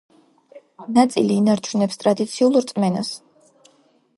ნაწილი 0.95 1.35
ინარჩუნებს 1.41 2.01
ტრადიციულ 2.05 2.59
რწმენას. 2.65 3.13